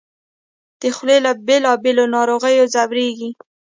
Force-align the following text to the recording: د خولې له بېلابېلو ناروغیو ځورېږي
د 0.79 0.81
خولې 0.95 1.17
له 1.25 1.31
بېلابېلو 1.45 2.03
ناروغیو 2.15 2.69
ځورېږي 2.73 3.29